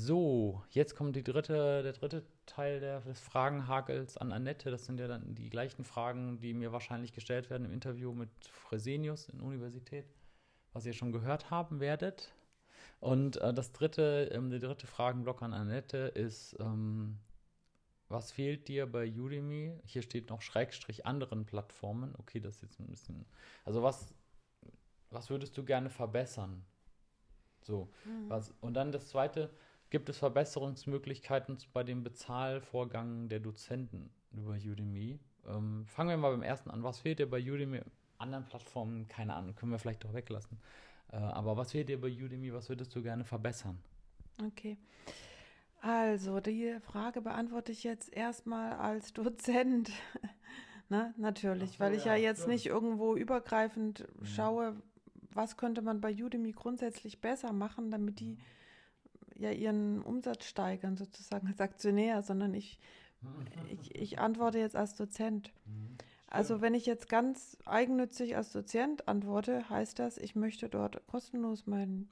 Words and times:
So, 0.00 0.62
jetzt 0.70 0.94
kommt 0.94 1.16
die 1.16 1.24
dritte, 1.24 1.82
der 1.82 1.92
dritte 1.92 2.22
Teil 2.46 2.78
der, 2.78 3.00
des 3.00 3.18
Fragenhagels 3.18 4.16
an 4.16 4.30
Annette. 4.30 4.70
Das 4.70 4.86
sind 4.86 5.00
ja 5.00 5.08
dann 5.08 5.34
die 5.34 5.50
gleichen 5.50 5.84
Fragen, 5.84 6.38
die 6.38 6.54
mir 6.54 6.70
wahrscheinlich 6.70 7.12
gestellt 7.12 7.50
werden 7.50 7.64
im 7.64 7.72
Interview 7.72 8.12
mit 8.12 8.30
Fresenius 8.48 9.28
in 9.28 9.38
der 9.38 9.48
Universität, 9.48 10.06
was 10.72 10.86
ihr 10.86 10.92
schon 10.92 11.10
gehört 11.10 11.50
haben 11.50 11.80
werdet. 11.80 12.32
Und 13.00 13.38
äh, 13.38 13.52
das 13.52 13.72
dritte, 13.72 14.30
ähm, 14.32 14.50
der 14.50 14.60
dritte 14.60 14.86
Fragenblock 14.86 15.42
an 15.42 15.52
Annette 15.52 16.12
ist, 16.14 16.56
ähm, 16.60 17.18
was 18.08 18.30
fehlt 18.30 18.68
dir 18.68 18.86
bei 18.86 19.04
Udemy? 19.10 19.80
Hier 19.84 20.02
steht 20.02 20.30
noch 20.30 20.42
Schrägstrich 20.42 21.06
anderen 21.06 21.44
Plattformen. 21.44 22.14
Okay, 22.18 22.38
das 22.38 22.54
ist 22.54 22.62
jetzt 22.62 22.78
ein 22.78 22.86
bisschen. 22.86 23.26
Also 23.64 23.82
was, 23.82 24.14
was 25.10 25.28
würdest 25.28 25.58
du 25.58 25.64
gerne 25.64 25.90
verbessern? 25.90 26.64
So. 27.62 27.88
Mhm. 28.04 28.30
Was, 28.30 28.54
und 28.60 28.74
dann 28.74 28.92
das 28.92 29.08
zweite, 29.08 29.50
gibt 29.90 30.08
es 30.08 30.18
Verbesserungsmöglichkeiten 30.18 31.58
bei 31.72 31.84
dem 31.84 32.02
Bezahlvorgang 32.02 33.28
der 33.28 33.40
Dozenten 33.40 34.10
über 34.32 34.52
Udemy? 34.52 35.18
Ähm, 35.46 35.86
fangen 35.86 36.10
wir 36.10 36.16
mal 36.16 36.30
beim 36.30 36.42
ersten 36.42 36.70
an. 36.70 36.82
Was 36.82 36.98
fehlt 36.98 37.18
dir 37.18 37.28
bei 37.28 37.40
Udemy? 37.40 37.80
Anderen 38.18 38.44
Plattformen, 38.44 39.08
keine 39.08 39.34
Ahnung, 39.34 39.54
können 39.54 39.72
wir 39.72 39.78
vielleicht 39.78 40.04
doch 40.04 40.12
weglassen. 40.12 40.58
Äh, 41.12 41.16
aber 41.16 41.56
was 41.56 41.72
fehlt 41.72 41.88
dir 41.88 42.00
bei 42.00 42.08
Udemy? 42.08 42.52
Was 42.52 42.68
würdest 42.68 42.94
du 42.94 43.02
gerne 43.02 43.24
verbessern? 43.24 43.78
Okay. 44.44 44.76
Also, 45.80 46.40
die 46.40 46.76
Frage 46.80 47.22
beantworte 47.22 47.72
ich 47.72 47.84
jetzt 47.84 48.12
erstmal 48.12 48.72
als 48.72 49.12
Dozent. 49.14 49.90
ne? 50.88 51.14
Natürlich, 51.16 51.72
so, 51.72 51.80
weil 51.80 51.94
ich 51.94 52.04
ja, 52.04 52.14
ja 52.14 52.22
jetzt 52.24 52.38
stimmt. 52.38 52.54
nicht 52.54 52.66
irgendwo 52.66 53.14
übergreifend 53.14 54.06
mhm. 54.18 54.26
schaue, 54.26 54.76
was 55.32 55.56
könnte 55.56 55.82
man 55.82 56.00
bei 56.00 56.12
Udemy 56.12 56.52
grundsätzlich 56.52 57.20
besser 57.20 57.52
machen, 57.52 57.90
damit 57.90 58.20
die 58.20 58.34
ja 58.34 58.42
ihren 59.38 60.02
Umsatz 60.02 60.44
steigern, 60.44 60.96
sozusagen 60.96 61.46
als 61.46 61.60
Aktionär, 61.60 62.22
sondern 62.22 62.54
ich, 62.54 62.78
ich, 63.70 63.94
ich 63.94 64.18
antworte 64.18 64.58
jetzt 64.58 64.76
als 64.76 64.94
Dozent. 64.94 65.52
Mhm. 65.66 65.96
Also 66.30 66.60
wenn 66.60 66.74
ich 66.74 66.84
jetzt 66.84 67.08
ganz 67.08 67.56
eigennützig 67.64 68.36
als 68.36 68.52
Dozent 68.52 69.08
antworte, 69.08 69.68
heißt 69.70 69.98
das, 69.98 70.18
ich 70.18 70.36
möchte 70.36 70.68
dort 70.68 71.06
kostenlos 71.06 71.66
meinen 71.66 72.10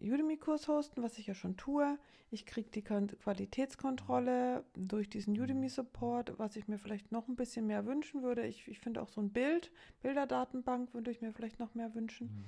Udemy-Kurs 0.00 0.66
hosten, 0.66 1.02
was 1.02 1.18
ich 1.18 1.28
ja 1.28 1.34
schon 1.34 1.56
tue. 1.56 1.98
Ich 2.32 2.46
kriege 2.46 2.70
die 2.70 2.82
Qualitätskontrolle 2.82 4.64
durch 4.74 5.08
diesen 5.08 5.38
Udemy-Support, 5.38 6.38
was 6.38 6.56
ich 6.56 6.68
mir 6.68 6.78
vielleicht 6.78 7.12
noch 7.12 7.28
ein 7.28 7.36
bisschen 7.36 7.66
mehr 7.66 7.86
wünschen 7.86 8.22
würde. 8.22 8.46
Ich, 8.46 8.66
ich 8.68 8.80
finde 8.80 9.02
auch 9.02 9.08
so 9.08 9.20
ein 9.20 9.30
Bild, 9.30 9.70
Bilderdatenbank 10.02 10.94
würde 10.94 11.10
ich 11.10 11.20
mir 11.20 11.32
vielleicht 11.32 11.60
noch 11.60 11.74
mehr 11.74 11.94
wünschen. 11.94 12.28
Mhm. 12.28 12.44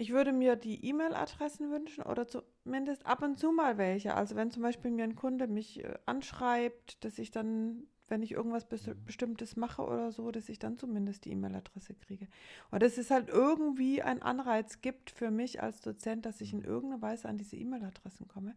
Ich 0.00 0.12
würde 0.12 0.32
mir 0.32 0.56
die 0.56 0.82
E-Mail-Adressen 0.82 1.70
wünschen 1.70 2.04
oder 2.04 2.26
zumindest 2.26 3.04
ab 3.04 3.20
und 3.20 3.38
zu 3.38 3.52
mal 3.52 3.76
welche. 3.76 4.14
Also 4.14 4.34
wenn 4.34 4.50
zum 4.50 4.62
Beispiel 4.62 4.90
mir 4.90 5.04
ein 5.04 5.14
Kunde 5.14 5.46
mich 5.46 5.84
äh, 5.84 5.92
anschreibt, 6.06 7.04
dass 7.04 7.18
ich 7.18 7.32
dann, 7.32 7.82
wenn 8.08 8.22
ich 8.22 8.32
irgendwas 8.32 8.66
Bestimmtes 8.66 9.56
mache 9.56 9.82
oder 9.82 10.10
so, 10.10 10.30
dass 10.30 10.48
ich 10.48 10.58
dann 10.58 10.78
zumindest 10.78 11.26
die 11.26 11.32
E-Mail-Adresse 11.32 11.92
kriege. 11.92 12.28
Und 12.70 12.82
dass 12.82 12.96
es 12.96 13.10
halt 13.10 13.28
irgendwie 13.28 14.00
einen 14.00 14.22
Anreiz 14.22 14.80
gibt 14.80 15.10
für 15.10 15.30
mich 15.30 15.62
als 15.62 15.82
Dozent, 15.82 16.24
dass 16.24 16.40
ich 16.40 16.54
in 16.54 16.64
irgendeiner 16.64 17.02
Weise 17.02 17.28
an 17.28 17.36
diese 17.36 17.56
E-Mail-Adressen 17.56 18.26
komme. 18.26 18.56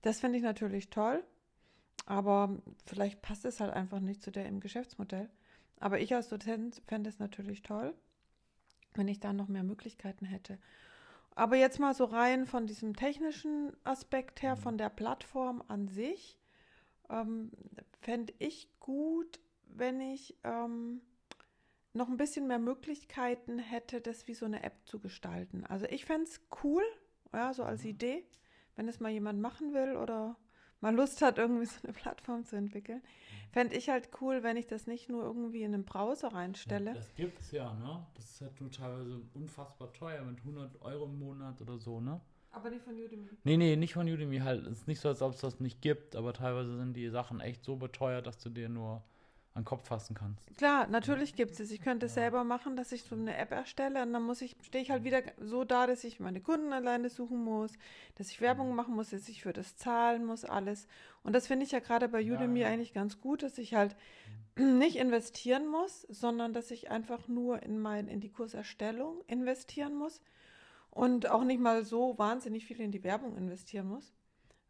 Das 0.00 0.18
finde 0.18 0.38
ich 0.38 0.42
natürlich 0.42 0.90
toll, 0.90 1.22
aber 2.06 2.60
vielleicht 2.86 3.22
passt 3.22 3.44
es 3.44 3.60
halt 3.60 3.72
einfach 3.72 4.00
nicht 4.00 4.20
zu 4.20 4.32
der 4.32 4.46
im 4.46 4.58
Geschäftsmodell. 4.58 5.30
Aber 5.78 6.00
ich 6.00 6.12
als 6.12 6.28
Dozent 6.28 6.82
fände 6.88 7.08
es 7.08 7.20
natürlich 7.20 7.62
toll 7.62 7.94
wenn 8.94 9.08
ich 9.08 9.20
da 9.20 9.32
noch 9.32 9.48
mehr 9.48 9.62
Möglichkeiten 9.62 10.24
hätte. 10.24 10.58
Aber 11.34 11.56
jetzt 11.56 11.78
mal 11.78 11.94
so 11.94 12.04
rein 12.04 12.46
von 12.46 12.66
diesem 12.66 12.94
technischen 12.94 13.72
Aspekt 13.84 14.42
her, 14.42 14.56
mhm. 14.56 14.60
von 14.60 14.78
der 14.78 14.90
Plattform 14.90 15.62
an 15.68 15.88
sich, 15.88 16.38
ähm, 17.08 17.50
fände 18.00 18.34
ich 18.38 18.68
gut, 18.80 19.40
wenn 19.66 20.00
ich 20.00 20.36
ähm, 20.44 21.00
noch 21.94 22.08
ein 22.08 22.16
bisschen 22.16 22.46
mehr 22.46 22.58
Möglichkeiten 22.58 23.58
hätte, 23.58 24.00
das 24.00 24.26
wie 24.28 24.34
so 24.34 24.46
eine 24.46 24.62
App 24.62 24.86
zu 24.86 25.00
gestalten. 25.00 25.64
Also 25.66 25.86
ich 25.86 26.04
fände 26.04 26.24
es 26.24 26.40
cool, 26.62 26.82
ja, 27.32 27.52
so 27.54 27.62
als 27.62 27.82
mhm. 27.82 27.90
Idee, 27.90 28.24
wenn 28.76 28.88
es 28.88 29.00
mal 29.00 29.10
jemand 29.10 29.40
machen 29.40 29.72
will 29.72 29.96
oder 29.96 30.36
mal 30.82 30.94
Lust 30.94 31.22
hat, 31.22 31.38
irgendwie 31.38 31.66
so 31.66 31.78
eine 31.82 31.92
Plattform 31.92 32.44
zu 32.44 32.56
entwickeln. 32.56 33.02
Fände 33.52 33.76
ich 33.76 33.88
halt 33.88 34.08
cool, 34.20 34.42
wenn 34.42 34.56
ich 34.56 34.66
das 34.66 34.86
nicht 34.86 35.08
nur 35.08 35.22
irgendwie 35.24 35.62
in 35.62 35.74
einen 35.74 35.84
Browser 35.84 36.28
reinstelle. 36.28 36.90
Ja, 36.90 36.94
das 36.94 37.14
gibt's 37.14 37.50
ja, 37.52 37.72
ne? 37.74 38.06
Das 38.14 38.24
ist 38.30 38.40
halt 38.40 38.60
nur 38.60 38.70
teilweise 38.70 39.20
unfassbar 39.34 39.92
teuer 39.92 40.22
mit 40.24 40.38
100 40.38 40.80
Euro 40.82 41.04
im 41.04 41.18
Monat 41.18 41.60
oder 41.60 41.78
so, 41.78 42.00
ne? 42.00 42.20
Aber 42.50 42.68
nicht 42.68 42.82
von 42.82 42.94
Udemy. 42.94 43.28
Nee, 43.44 43.56
nee, 43.56 43.76
nicht 43.76 43.94
von 43.94 44.08
Udemy 44.08 44.38
halt. 44.38 44.66
Es 44.66 44.80
ist 44.80 44.88
nicht 44.88 45.00
so, 45.00 45.08
als 45.08 45.22
ob 45.22 45.34
es 45.34 45.40
das 45.40 45.60
nicht 45.60 45.80
gibt, 45.80 46.16
aber 46.16 46.34
teilweise 46.34 46.76
sind 46.76 46.94
die 46.94 47.08
Sachen 47.08 47.40
echt 47.40 47.64
so 47.64 47.76
beteuert, 47.76 48.26
dass 48.26 48.38
du 48.38 48.50
dir 48.50 48.68
nur 48.68 49.02
an 49.54 49.62
den 49.62 49.64
Kopf 49.66 49.86
fassen 49.86 50.14
kannst. 50.14 50.56
Klar, 50.56 50.86
natürlich 50.86 51.34
gibt 51.34 51.58
es. 51.60 51.70
Ich 51.70 51.82
könnte 51.82 52.06
es 52.06 52.14
ja. 52.14 52.22
selber 52.22 52.42
machen, 52.42 52.74
dass 52.74 52.90
ich 52.92 53.02
so 53.02 53.14
eine 53.14 53.36
App 53.36 53.50
erstelle 53.50 54.02
und 54.02 54.12
dann 54.12 54.22
muss 54.22 54.40
ich, 54.40 54.56
stehe 54.62 54.82
ich 54.82 54.90
halt 54.90 55.04
wieder 55.04 55.22
so 55.40 55.64
da, 55.64 55.86
dass 55.86 56.04
ich 56.04 56.20
meine 56.20 56.40
Kunden 56.40 56.72
alleine 56.72 57.10
suchen 57.10 57.44
muss, 57.44 57.72
dass 58.16 58.30
ich 58.30 58.40
Werbung 58.40 58.70
mhm. 58.70 58.76
machen 58.76 58.94
muss, 58.94 59.10
dass 59.10 59.28
ich 59.28 59.42
für 59.42 59.52
das 59.52 59.76
zahlen 59.76 60.24
muss, 60.24 60.44
alles. 60.44 60.86
Und 61.22 61.34
das 61.34 61.46
finde 61.46 61.66
ich 61.66 61.72
ja 61.72 61.80
gerade 61.80 62.08
bei 62.08 62.20
Udemy 62.20 62.60
ja, 62.60 62.66
ja. 62.66 62.72
eigentlich 62.72 62.94
ganz 62.94 63.20
gut, 63.20 63.42
dass 63.42 63.58
ich 63.58 63.74
halt 63.74 63.94
mhm. 64.56 64.78
nicht 64.78 64.96
investieren 64.96 65.66
muss, 65.66 66.02
sondern 66.02 66.54
dass 66.54 66.70
ich 66.70 66.90
einfach 66.90 67.28
nur 67.28 67.62
in 67.62 67.78
mein, 67.78 68.08
in 68.08 68.20
die 68.20 68.30
Kurserstellung 68.30 69.22
investieren 69.26 69.94
muss 69.94 70.22
und 70.90 71.28
auch 71.30 71.44
nicht 71.44 71.60
mal 71.60 71.84
so 71.84 72.18
wahnsinnig 72.18 72.66
viel 72.66 72.80
in 72.80 72.90
die 72.90 73.04
Werbung 73.04 73.36
investieren 73.36 73.88
muss. 73.88 74.12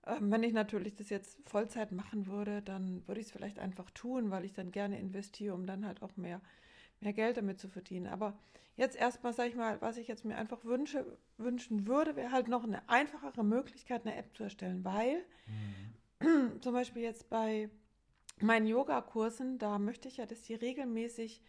Ähm, 0.07 0.31
wenn 0.31 0.43
ich 0.43 0.53
natürlich 0.53 0.95
das 0.95 1.11
jetzt 1.11 1.39
Vollzeit 1.49 1.93
machen 1.93 2.27
würde, 2.27 2.63
dann 2.63 3.07
würde 3.07 3.21
ich 3.21 3.27
es 3.27 3.33
vielleicht 3.33 3.59
einfach 3.59 3.91
tun, 3.91 4.31
weil 4.31 4.45
ich 4.45 4.53
dann 4.53 4.73
gerne 4.73 4.99
investiere, 4.99 5.55
um 5.55 5.67
dann 5.67 5.87
halt 5.87 6.03
auch 6.03 6.17
mehr, 6.17 6.41
mehr 7.01 7.13
Geld 7.13 7.37
damit 7.37 7.61
zu 7.61 7.69
verdienen. 7.69 8.09
Aber 8.09 8.37
jetzt 8.77 8.97
erstmal, 8.97 9.33
sage 9.33 9.51
ich 9.51 9.57
mal, 9.57 9.81
was 9.81 9.97
ich 9.97 10.09
jetzt 10.09 10.25
mir 10.25 10.37
einfach 10.37 10.65
wünsche, 10.65 11.19
wünschen 11.39 11.87
würde, 11.87 12.17
wäre 12.17 12.33
halt 12.33 12.49
noch 12.49 12.65
eine 12.65 12.89
einfachere 12.89 13.45
Möglichkeit, 13.45 14.05
eine 14.05 14.17
App 14.17 14.37
zu 14.37 14.43
erstellen, 14.45 14.85
weil 14.85 15.25
mhm. 16.21 16.61
zum 16.61 16.73
Beispiel 16.73 17.03
jetzt 17.03 17.29
bei 17.31 17.71
meinen 18.41 18.67
Yogakursen, 18.67 19.59
da 19.59 19.79
möchte 19.79 20.09
ich 20.09 20.17
ja, 20.17 20.27
dass 20.27 20.43
die 20.43 20.55
regelmäßig 20.55 21.43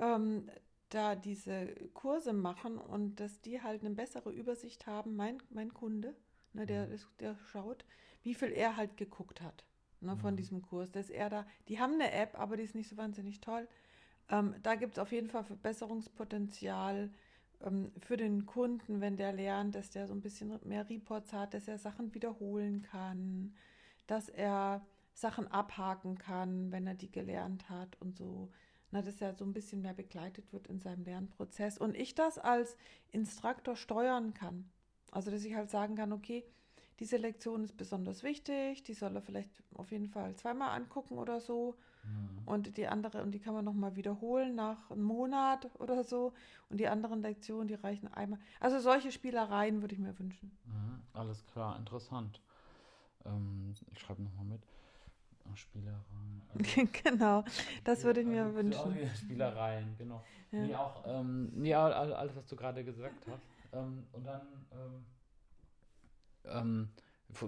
ähm, 0.00 0.48
da 0.90 1.16
diese 1.16 1.66
Kurse 1.94 2.32
machen 2.32 2.78
und 2.78 3.16
dass 3.16 3.40
die 3.40 3.60
halt 3.60 3.80
eine 3.80 3.94
bessere 3.94 4.30
Übersicht 4.30 4.86
haben, 4.86 5.16
mein, 5.16 5.42
mein 5.50 5.74
Kunde 5.74 6.14
Ne, 6.58 6.66
der, 6.66 6.86
mhm. 6.88 6.98
der 7.20 7.36
schaut, 7.52 7.84
wie 8.22 8.34
viel 8.34 8.50
er 8.50 8.76
halt 8.76 8.96
geguckt 8.96 9.40
hat 9.40 9.64
ne, 10.00 10.16
von 10.16 10.34
mhm. 10.34 10.38
diesem 10.38 10.62
Kurs. 10.62 10.90
Dass 10.90 11.08
er 11.08 11.30
da, 11.30 11.46
die 11.68 11.78
haben 11.78 11.94
eine 11.94 12.10
App, 12.12 12.38
aber 12.38 12.56
die 12.56 12.64
ist 12.64 12.74
nicht 12.74 12.88
so 12.88 12.96
wahnsinnig 12.96 13.40
toll. 13.40 13.68
Ähm, 14.28 14.56
da 14.62 14.74
gibt 14.74 14.94
es 14.94 14.98
auf 14.98 15.12
jeden 15.12 15.28
Fall 15.28 15.44
Verbesserungspotenzial 15.44 17.10
ähm, 17.62 17.92
für 18.00 18.16
den 18.16 18.44
Kunden, 18.44 19.00
wenn 19.00 19.16
der 19.16 19.32
lernt, 19.32 19.76
dass 19.76 19.90
der 19.90 20.08
so 20.08 20.14
ein 20.14 20.20
bisschen 20.20 20.58
mehr 20.64 20.88
Reports 20.90 21.32
hat, 21.32 21.54
dass 21.54 21.68
er 21.68 21.78
Sachen 21.78 22.12
wiederholen 22.12 22.82
kann, 22.82 23.54
dass 24.08 24.28
er 24.28 24.84
Sachen 25.14 25.46
abhaken 25.48 26.18
kann, 26.18 26.72
wenn 26.72 26.88
er 26.88 26.94
die 26.94 27.10
gelernt 27.10 27.70
hat 27.70 27.96
und 28.00 28.16
so. 28.16 28.50
Na, 28.90 29.02
dass 29.02 29.20
er 29.20 29.34
so 29.34 29.44
ein 29.44 29.52
bisschen 29.52 29.82
mehr 29.82 29.92
begleitet 29.92 30.52
wird 30.52 30.66
in 30.66 30.80
seinem 30.80 31.04
Lernprozess. 31.04 31.78
Und 31.78 31.94
ich 31.94 32.14
das 32.14 32.38
als 32.38 32.76
Instruktor 33.12 33.76
steuern 33.76 34.32
kann. 34.34 34.70
Also, 35.10 35.30
dass 35.30 35.44
ich 35.44 35.54
halt 35.54 35.70
sagen 35.70 35.96
kann, 35.96 36.12
okay, 36.12 36.44
diese 37.00 37.16
Lektion 37.16 37.62
ist 37.62 37.76
besonders 37.76 38.22
wichtig, 38.22 38.82
die 38.82 38.94
soll 38.94 39.14
er 39.14 39.22
vielleicht 39.22 39.50
auf 39.74 39.92
jeden 39.92 40.08
Fall 40.08 40.34
zweimal 40.36 40.76
angucken 40.76 41.18
oder 41.18 41.40
so. 41.40 41.76
Mhm. 42.04 42.46
Und 42.46 42.76
die 42.76 42.86
andere, 42.86 43.22
und 43.22 43.32
die 43.32 43.38
kann 43.38 43.54
man 43.54 43.64
nochmal 43.64 43.94
wiederholen 43.94 44.54
nach 44.54 44.90
einem 44.90 45.04
Monat 45.04 45.68
oder 45.78 46.02
so. 46.02 46.32
Und 46.70 46.78
die 46.78 46.88
anderen 46.88 47.22
Lektionen, 47.22 47.68
die 47.68 47.74
reichen 47.74 48.12
einmal. 48.12 48.40
Also 48.58 48.80
solche 48.80 49.12
Spielereien 49.12 49.80
würde 49.80 49.94
ich 49.94 50.00
mir 50.00 50.18
wünschen. 50.18 50.50
Mhm. 50.64 51.02
Alles 51.12 51.44
klar, 51.46 51.76
interessant. 51.78 52.40
Ähm, 53.24 53.74
ich 53.92 53.98
schreibe 53.98 54.22
nochmal 54.22 54.44
mit. 54.44 54.62
Spielereien. 55.54 56.42
Also, 56.54 56.88
genau, 57.02 57.44
das 57.84 58.04
würde 58.04 58.20
ich 58.20 58.26
mir 58.26 58.44
also, 58.44 58.56
wünschen. 58.56 59.10
Spielereien, 59.16 59.94
genau. 59.96 60.22
Ja. 60.50 60.58
Nee, 60.60 60.74
auch, 60.74 61.02
ähm, 61.06 61.50
nee, 61.54 61.74
alles, 61.74 62.36
was 62.36 62.46
du 62.46 62.56
gerade 62.56 62.84
gesagt 62.84 63.26
hast. 63.30 63.42
Ähm, 63.72 64.06
und 64.12 64.24
dann 64.24 64.66
ähm, 64.72 65.06
ähm, 66.44 66.88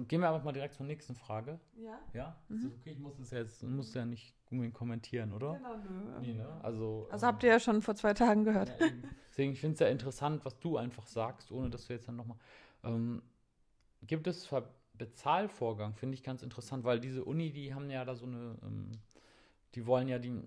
gehen 0.08 0.20
wir 0.20 0.28
einfach 0.28 0.44
mal 0.44 0.52
direkt 0.52 0.74
zur 0.74 0.86
nächsten 0.86 1.14
Frage. 1.14 1.58
Ja. 1.76 1.98
Ja? 2.12 2.36
Mhm. 2.48 2.72
okay, 2.78 2.90
ich 2.92 2.98
muss 2.98 3.18
es 3.18 3.30
jetzt, 3.30 3.62
muss 3.62 3.94
ja 3.94 4.04
nicht 4.04 4.34
unbedingt 4.50 4.74
kommentieren, 4.74 5.32
oder? 5.32 5.54
Genau, 5.54 5.76
nö. 5.76 6.20
Nee, 6.20 6.34
ne? 6.34 6.60
Also, 6.62 7.08
also 7.10 7.26
habt 7.26 7.42
ihr 7.42 7.50
ja 7.50 7.60
schon 7.60 7.82
vor 7.82 7.94
zwei 7.94 8.14
Tagen 8.14 8.44
gehört. 8.44 8.68
Ja, 8.80 8.86
Deswegen, 9.30 9.52
ich 9.52 9.60
finde 9.60 9.74
es 9.74 9.80
ja 9.80 9.88
interessant, 9.88 10.44
was 10.44 10.58
du 10.58 10.76
einfach 10.76 11.06
sagst, 11.06 11.50
ohne 11.50 11.70
dass 11.70 11.86
du 11.86 11.92
jetzt 11.92 12.08
dann 12.08 12.16
nochmal. 12.16 12.36
Ähm, 12.84 13.22
gibt 14.02 14.26
es 14.26 14.46
Ver 14.46 14.68
Bezahlvorgang, 14.94 15.94
finde 15.94 16.12
ich 16.14 16.22
ganz 16.22 16.42
interessant, 16.42 16.84
weil 16.84 17.00
diese 17.00 17.24
Uni, 17.24 17.52
die 17.52 17.72
haben 17.72 17.88
ja 17.88 18.04
da 18.04 18.14
so 18.14 18.26
eine, 18.26 18.58
ähm, 18.62 18.90
die 19.74 19.86
wollen 19.86 20.08
ja 20.08 20.18
die, 20.18 20.38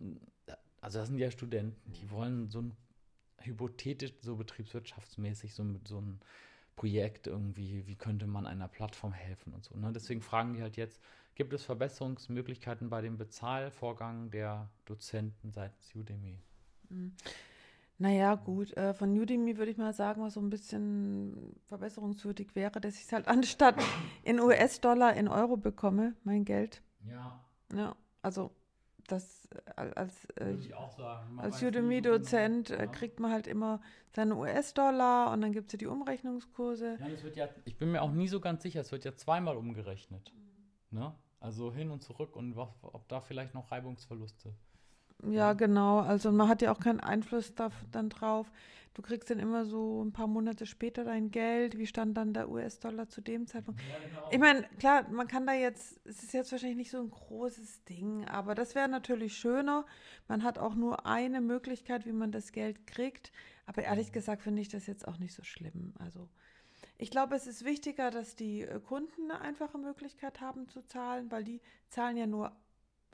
also 0.80 1.00
das 1.00 1.08
sind 1.08 1.18
ja 1.18 1.31
Studenten, 1.31 1.92
die 1.94 2.12
wollen 2.12 2.52
so 2.52 2.62
ein 2.62 2.78
hypothetisch, 3.45 4.13
so 4.22 4.36
betriebswirtschaftsmäßig, 4.36 5.54
so 5.54 5.63
mit 5.63 5.88
so 5.88 6.00
ein 6.00 6.19
Projekt 6.75 7.28
irgendwie, 7.28 7.86
wie 7.86 7.95
könnte 7.95 8.28
man 8.28 8.48
einer 8.48 8.68
Plattform 8.68 9.13
helfen 9.13 9.54
und 9.54 9.63
so. 9.63 9.78
Ne? 9.78 9.92
Deswegen 9.94 10.22
fragen 10.22 10.54
die 10.54 10.62
halt 10.62 10.75
jetzt, 10.75 11.01
gibt 11.36 11.54
es 11.54 11.63
Verbesserungsmöglichkeiten 11.63 12.90
bei 12.90 13.01
dem 13.01 13.18
Bezahlvorgang 13.18 14.31
der 14.31 14.69
Dozenten 14.86 15.51
seitens 15.51 15.94
Udemy? 15.95 16.40
Mhm. 16.90 17.13
Naja, 18.00 18.36
gut, 18.36 18.75
äh, 18.75 18.94
von 18.94 19.18
Udemy 19.18 19.57
würde 19.57 19.72
ich 19.72 19.78
mal 19.78 19.94
sagen, 19.94 20.24
was 20.24 20.34
so 20.34 20.42
ein 20.42 20.50
bisschen 20.50 21.56
verbesserungswürdig 21.66 22.56
wäre, 22.56 22.81
dass 22.81 22.95
ich 22.95 23.04
es 23.04 23.13
halt 23.13 23.28
anstatt 23.28 23.75
in 24.24 24.40
US-Dollar 24.40 25.13
in 25.16 25.28
Euro 25.28 25.57
bekomme, 25.57 26.16
mein 26.24 26.44
Geld. 26.44 26.81
Ja. 27.07 27.40
Ja, 27.74 27.95
also 28.22 28.51
das 29.08 29.48
äh, 29.76 29.82
als, 29.96 30.26
äh, 30.36 30.56
als 31.38 31.62
Udemy-Dozent 31.62 32.72
äh, 32.72 32.88
kriegt 32.88 33.20
man 33.20 33.32
halt 33.32 33.48
immer 33.48 33.82
seine 34.12 34.36
US-Dollar 34.36 35.32
und 35.32 35.42
dann 35.42 35.52
gibt 35.52 35.68
es 35.68 35.74
ja 35.74 35.78
die 35.80 35.88
Umrechnungskurse. 35.88 36.98
Ja, 37.00 37.10
das 37.10 37.24
wird 37.24 37.36
ja, 37.36 37.50
ich 37.66 37.78
bin 37.78 37.92
mir 37.92 38.02
auch 38.02 38.12
nie 38.12 38.28
so 38.28 38.40
ganz 38.40 38.64
sicher, 38.64 38.82
es 38.82 38.92
wird 38.92 39.06
ja 39.06 39.16
zweimal 39.16 39.58
umgerechnet. 39.58 40.34
Mhm. 40.92 41.00
Ne? 41.00 41.16
Also 41.40 41.74
hin 41.74 41.92
und 41.92 42.02
zurück 42.02 42.36
und 42.36 42.56
ob 42.56 43.08
da 43.10 43.20
vielleicht 43.20 43.54
noch 43.54 43.72
Reibungsverluste 43.72 44.54
ja, 45.30 45.54
genau. 45.54 46.00
Also 46.00 46.31
man 46.31 46.48
hat 46.48 46.62
ja 46.62 46.71
auch 46.71 46.80
keinen 46.80 47.00
Einfluss 47.00 47.56
da, 47.56 47.71
dann 47.92 48.10
drauf. 48.10 48.51
Du 48.94 49.01
kriegst 49.01 49.30
dann 49.31 49.39
immer 49.39 49.65
so 49.65 50.04
ein 50.04 50.12
paar 50.12 50.27
Monate 50.27 50.68
später 50.68 51.04
dein 51.04 51.31
Geld. 51.31 51.77
Wie 51.80 51.88
stand 51.88 52.15
dann 52.15 52.33
der 52.33 52.50
US-Dollar 52.50 53.10
zu 53.10 53.21
dem 53.21 53.48
Zeitpunkt? 53.48 53.81
Ja, 53.81 54.07
genau. 54.07 54.30
Ich 54.31 54.39
meine, 54.39 54.63
klar, 54.77 55.10
man 55.10 55.27
kann 55.27 55.48
da 55.48 55.54
jetzt, 55.54 56.00
es 56.06 56.21
ist 56.21 56.33
jetzt 56.33 56.51
wahrscheinlich 56.51 56.77
nicht 56.77 56.92
so 56.92 57.00
ein 57.00 57.10
großes 57.10 57.86
Ding, 57.86 58.27
aber 58.27 58.54
das 58.54 58.75
wäre 58.75 58.88
natürlich 58.88 59.36
schöner. 59.36 59.86
Man 60.27 60.44
hat 60.44 60.60
auch 60.60 60.75
nur 60.75 61.07
eine 61.07 61.42
Möglichkeit, 61.42 62.06
wie 62.06 62.12
man 62.12 62.31
das 62.31 62.51
Geld 62.51 62.86
kriegt. 62.86 63.31
Aber 63.66 63.81
ehrlich 63.81 64.12
gesagt 64.12 64.44
finde 64.44 64.62
ich 64.62 64.69
das 64.69 64.86
jetzt 64.86 65.07
auch 65.07 65.18
nicht 65.18 65.33
so 65.33 65.44
schlimm. 65.44 65.94
Also 65.98 66.30
ich 66.98 67.09
glaube, 67.09 67.36
es 67.36 67.48
ist 67.48 67.66
wichtiger, 67.66 68.12
dass 68.12 68.36
die 68.36 68.62
äh, 68.62 68.80
Kunden 68.80 69.31
eine 69.31 69.42
einfache 69.42 69.77
Möglichkeit 69.77 70.39
haben 70.39 70.68
zu 70.68 70.86
zahlen, 70.86 71.31
weil 71.31 71.44
die 71.44 71.62
zahlen 71.89 72.18
ja 72.18 72.27
nur 72.27 72.51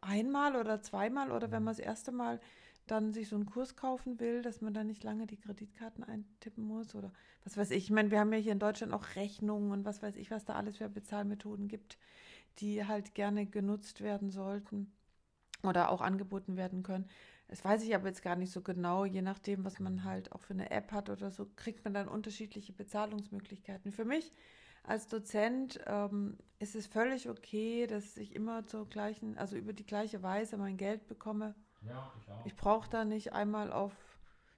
einmal 0.01 0.55
oder 0.55 0.81
zweimal 0.81 1.31
oder 1.31 1.51
wenn 1.51 1.59
mhm. 1.59 1.65
man 1.65 1.75
das 1.75 1.85
erste 1.85 2.11
Mal 2.11 2.39
dann 2.87 3.13
sich 3.13 3.29
so 3.29 3.35
einen 3.35 3.45
Kurs 3.45 3.75
kaufen 3.75 4.19
will, 4.19 4.41
dass 4.41 4.61
man 4.61 4.73
dann 4.73 4.87
nicht 4.87 5.03
lange 5.03 5.27
die 5.27 5.37
Kreditkarten 5.37 6.03
eintippen 6.03 6.63
muss 6.63 6.95
oder 6.95 7.11
was 7.43 7.55
weiß 7.55 7.71
ich. 7.71 7.85
Ich 7.85 7.91
meine, 7.91 8.11
wir 8.11 8.19
haben 8.19 8.33
ja 8.33 8.39
hier 8.39 8.51
in 8.51 8.59
Deutschland 8.59 8.93
auch 8.93 9.15
Rechnungen 9.15 9.71
und 9.71 9.85
was 9.85 10.01
weiß 10.01 10.15
ich, 10.15 10.31
was 10.31 10.45
da 10.45 10.53
alles 10.53 10.77
für 10.77 10.89
Bezahlmethoden 10.89 11.67
gibt, 11.67 11.97
die 12.59 12.85
halt 12.85 13.13
gerne 13.13 13.45
genutzt 13.45 14.01
werden 14.01 14.31
sollten 14.31 14.91
oder 15.63 15.91
auch 15.91 16.01
angeboten 16.01 16.57
werden 16.57 16.83
können. 16.83 17.07
Das 17.47 17.63
weiß 17.65 17.83
ich 17.83 17.95
aber 17.95 18.07
jetzt 18.07 18.21
gar 18.21 18.35
nicht 18.35 18.51
so 18.51 18.61
genau. 18.61 19.05
Je 19.05 19.21
nachdem, 19.21 19.65
was 19.65 19.79
man 19.79 20.03
halt 20.03 20.31
auch 20.31 20.41
für 20.41 20.53
eine 20.53 20.71
App 20.71 20.91
hat 20.91 21.09
oder 21.09 21.31
so, 21.31 21.47
kriegt 21.55 21.83
man 21.83 21.93
dann 21.93 22.07
unterschiedliche 22.07 22.73
Bezahlungsmöglichkeiten. 22.73 23.91
Für 23.91 24.05
mich 24.05 24.31
als 24.83 25.07
Dozent 25.07 25.79
ähm, 25.85 26.37
ist 26.59 26.75
es 26.75 26.87
völlig 26.87 27.29
okay, 27.29 27.87
dass 27.87 28.17
ich 28.17 28.35
immer 28.35 28.65
zur 28.65 28.87
gleichen, 28.87 29.37
also 29.37 29.55
über 29.55 29.73
die 29.73 29.85
gleiche 29.85 30.21
Weise 30.23 30.57
mein 30.57 30.77
Geld 30.77 31.07
bekomme. 31.07 31.55
Ja, 31.81 32.11
ich 32.19 32.31
auch. 32.31 32.45
Ich 32.45 32.55
brauche 32.55 32.89
da 32.89 33.05
nicht 33.05 33.33
einmal 33.33 33.71
auf 33.71 33.93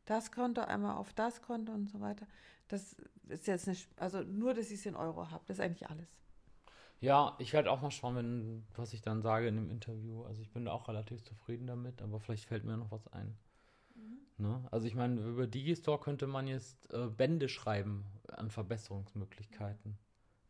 das 0.05 0.31
Konto, 0.31 0.61
einmal 0.61 0.97
auf 0.97 1.13
das 1.13 1.41
Konto 1.41 1.71
und 1.71 1.89
so 1.89 1.99
weiter. 1.99 2.27
Das 2.67 2.95
ist 3.27 3.47
jetzt 3.47 3.67
nicht, 3.67 3.87
also 3.97 4.21
nur, 4.23 4.53
dass 4.53 4.67
ich 4.71 4.79
es 4.79 4.85
in 4.85 4.95
Euro 4.95 5.29
habe, 5.29 5.43
das 5.47 5.57
ist 5.57 5.63
eigentlich 5.63 5.89
alles. 5.89 6.07
Ja, 6.99 7.35
ich 7.39 7.51
werde 7.53 7.71
auch 7.71 7.81
mal 7.81 7.91
schauen, 7.91 8.15
wenn, 8.15 8.67
was 8.75 8.93
ich 8.93 9.01
dann 9.01 9.23
sage 9.23 9.47
in 9.47 9.55
dem 9.55 9.69
Interview. 9.71 10.23
Also 10.23 10.41
ich 10.41 10.51
bin 10.51 10.65
da 10.65 10.71
auch 10.71 10.87
relativ 10.87 11.23
zufrieden 11.23 11.65
damit, 11.65 12.01
aber 12.01 12.19
vielleicht 12.19 12.45
fällt 12.45 12.63
mir 12.63 12.77
noch 12.77 12.91
was 12.91 13.07
ein. 13.07 13.37
Mhm. 13.95 14.19
Ne? 14.37 14.67
Also 14.71 14.87
ich 14.87 14.93
meine, 14.93 15.19
über 15.21 15.47
Digistore 15.47 15.99
könnte 15.99 16.27
man 16.27 16.47
jetzt 16.47 16.93
äh, 16.93 17.07
Bände 17.07 17.49
schreiben 17.49 18.05
an 18.27 18.51
Verbesserungsmöglichkeiten. 18.51 19.97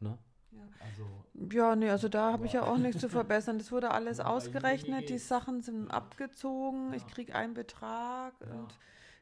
Ne? 0.01 0.17
Ja. 0.51 0.59
Also, 0.79 1.55
ja, 1.55 1.75
nee, 1.75 1.89
also 1.89 2.09
da 2.09 2.31
habe 2.33 2.45
ich 2.45 2.53
ja 2.53 2.63
auch 2.63 2.77
nichts 2.77 3.01
zu 3.01 3.09
verbessern. 3.09 3.57
Das 3.57 3.71
wurde 3.71 3.91
alles 3.91 4.19
ausgerechnet, 4.19 5.09
die 5.09 5.17
Sachen 5.17 5.61
sind 5.61 5.89
abgezogen, 5.89 6.89
ja. 6.89 6.97
ich 6.97 7.07
kriege 7.07 7.35
einen 7.35 7.53
Betrag 7.53 8.33
ja. 8.41 8.53
und 8.53 8.77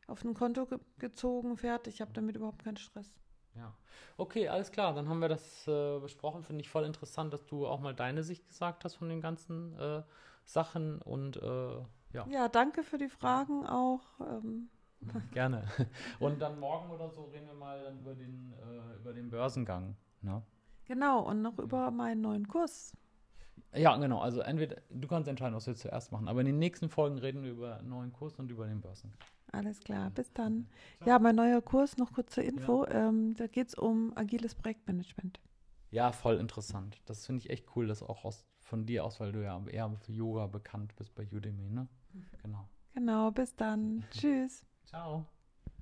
auf 0.07 0.23
ein 0.23 0.33
Konto 0.33 0.65
ge 0.65 0.79
gezogen, 0.97 1.55
fertig. 1.57 1.95
Ich 1.95 2.01
habe 2.01 2.11
damit 2.13 2.35
überhaupt 2.35 2.63
keinen 2.63 2.77
Stress. 2.77 3.13
Ja. 3.55 3.73
Okay, 4.17 4.47
alles 4.47 4.71
klar. 4.71 4.93
Dann 4.93 5.07
haben 5.07 5.19
wir 5.19 5.29
das 5.29 5.67
äh, 5.67 5.99
besprochen. 5.99 6.43
Finde 6.43 6.61
ich 6.61 6.69
voll 6.69 6.85
interessant, 6.85 7.33
dass 7.33 7.45
du 7.45 7.67
auch 7.67 7.79
mal 7.79 7.93
deine 7.93 8.23
Sicht 8.23 8.47
gesagt 8.47 8.83
hast 8.85 8.95
von 8.95 9.09
den 9.09 9.21
ganzen 9.21 9.77
äh, 9.77 10.01
Sachen 10.45 11.01
und 11.01 11.37
äh, 11.37 11.77
ja. 12.11 12.25
Ja, 12.27 12.47
danke 12.47 12.83
für 12.83 12.97
die 12.97 13.09
Fragen 13.09 13.65
auch. 13.67 14.01
Ähm. 14.19 14.69
Gerne. 15.31 15.63
Und 16.19 16.41
dann 16.41 16.59
morgen 16.59 16.89
oder 16.91 17.09
so 17.09 17.25
reden 17.25 17.47
wir 17.47 17.53
mal 17.53 17.95
über 18.01 18.15
den, 18.15 18.53
äh, 18.53 18.97
über 18.97 19.13
den 19.13 19.29
Börsengang. 19.29 19.95
Ne? 20.21 20.41
Genau, 20.89 21.21
und 21.21 21.43
noch 21.43 21.59
über 21.59 21.91
meinen 21.91 22.21
neuen 22.21 22.47
Kurs. 22.47 22.97
Ja, 23.75 23.95
genau. 23.97 24.19
Also 24.21 24.41
entweder 24.41 24.77
du 24.89 25.07
kannst 25.07 25.29
entscheiden, 25.29 25.53
was 25.55 25.67
wir 25.67 25.75
zuerst 25.75 26.11
machen. 26.11 26.27
Aber 26.27 26.39
in 26.39 26.47
den 26.47 26.57
nächsten 26.57 26.89
Folgen 26.89 27.19
reden 27.19 27.43
wir 27.43 27.51
über 27.51 27.77
einen 27.77 27.89
neuen 27.89 28.11
Kurs 28.11 28.39
und 28.39 28.49
über 28.49 28.65
den 28.65 28.81
Börsen. 28.81 29.13
Alles 29.51 29.79
klar, 29.81 30.09
bis 30.09 30.33
dann. 30.33 30.67
Ja, 31.05 31.19
mein 31.19 31.35
neuer 31.35 31.61
Kurs, 31.61 31.97
noch 31.97 32.11
kurz 32.11 32.33
zur 32.33 32.43
Info. 32.43 32.85
Ja. 32.85 33.09
Ähm, 33.09 33.35
da 33.35 33.45
geht 33.45 33.67
es 33.67 33.75
um 33.75 34.17
agiles 34.17 34.55
Projektmanagement. 34.55 35.39
Ja, 35.91 36.11
voll 36.11 36.37
interessant. 36.37 36.99
Das 37.05 37.27
finde 37.27 37.43
ich 37.43 37.51
echt 37.51 37.67
cool, 37.75 37.85
das 37.85 38.01
auch 38.01 38.25
aus, 38.25 38.43
von 38.59 38.87
dir 38.87 39.05
aus, 39.05 39.19
weil 39.19 39.31
du 39.31 39.43
ja 39.43 39.63
eher 39.67 39.91
für 40.01 40.11
Yoga 40.11 40.47
bekannt 40.47 40.95
bist 40.95 41.13
bei 41.13 41.27
Udemy, 41.31 41.69
ne? 41.69 41.87
Genau. 42.41 42.67
Genau, 42.95 43.29
bis 43.29 43.55
dann. 43.55 44.03
Tschüss. 44.11 44.65
Ciao. 44.85 45.27